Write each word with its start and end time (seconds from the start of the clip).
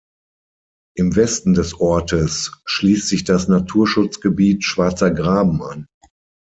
Im 0.97 1.15
Westen 1.15 1.53
des 1.53 1.75
Ortes 1.75 2.59
schließt 2.65 3.07
sich 3.07 3.23
das 3.23 3.47
Naturschutzgebiet 3.47 4.63
Schwarzer 4.63 5.11
Graben 5.11 5.61
an. 5.61 5.85